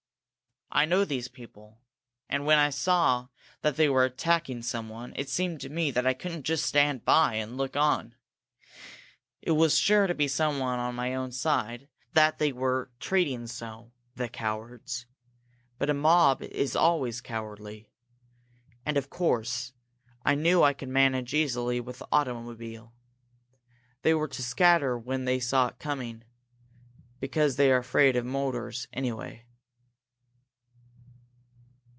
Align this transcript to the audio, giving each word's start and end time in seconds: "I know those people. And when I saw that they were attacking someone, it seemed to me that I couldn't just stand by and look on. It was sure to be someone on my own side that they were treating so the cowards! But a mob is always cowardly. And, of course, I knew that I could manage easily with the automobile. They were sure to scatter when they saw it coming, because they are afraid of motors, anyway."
"I 0.73 0.85
know 0.85 1.03
those 1.03 1.27
people. 1.27 1.81
And 2.29 2.45
when 2.45 2.57
I 2.57 2.69
saw 2.69 3.27
that 3.61 3.75
they 3.75 3.89
were 3.89 4.05
attacking 4.05 4.61
someone, 4.61 5.11
it 5.17 5.27
seemed 5.27 5.59
to 5.59 5.69
me 5.69 5.91
that 5.91 6.07
I 6.07 6.13
couldn't 6.13 6.43
just 6.43 6.65
stand 6.65 7.03
by 7.03 7.33
and 7.33 7.57
look 7.57 7.75
on. 7.75 8.15
It 9.41 9.51
was 9.51 9.77
sure 9.77 10.07
to 10.07 10.15
be 10.15 10.29
someone 10.29 10.79
on 10.79 10.95
my 10.95 11.13
own 11.13 11.33
side 11.33 11.89
that 12.13 12.39
they 12.39 12.53
were 12.53 12.89
treating 13.01 13.47
so 13.47 13.91
the 14.15 14.29
cowards! 14.29 15.07
But 15.77 15.89
a 15.89 15.93
mob 15.93 16.41
is 16.41 16.73
always 16.73 17.19
cowardly. 17.19 17.89
And, 18.85 18.95
of 18.95 19.09
course, 19.09 19.73
I 20.23 20.35
knew 20.35 20.59
that 20.59 20.63
I 20.67 20.73
could 20.73 20.87
manage 20.87 21.33
easily 21.33 21.81
with 21.81 21.99
the 21.99 22.07
automobile. 22.13 22.93
They 24.03 24.13
were 24.13 24.23
sure 24.27 24.35
to 24.35 24.41
scatter 24.43 24.97
when 24.97 25.25
they 25.25 25.41
saw 25.41 25.67
it 25.67 25.79
coming, 25.79 26.23
because 27.19 27.57
they 27.57 27.73
are 27.73 27.79
afraid 27.79 28.15
of 28.15 28.23
motors, 28.25 28.87
anyway." 28.93 29.43